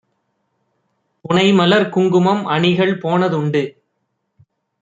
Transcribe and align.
புனைமலர்குங் 1.25 2.09
குமம்அணிகள் 2.11 2.93
போனதுண்டு; 3.01 3.63